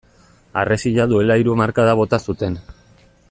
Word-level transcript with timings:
Harresia 0.61 1.05
duela 1.11 1.37
hiru 1.41 1.53
hamarkada 1.57 1.95
bota 2.01 2.21
zuten. 2.31 2.61